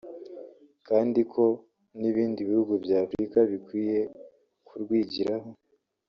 kandi 0.87 1.19
ko 1.33 1.43
n’ibindi 1.99 2.39
bihugu 2.49 2.73
bya 2.83 2.97
Afurika 3.05 3.37
bikwiye 3.51 3.99
kurwigiraho 4.67 5.49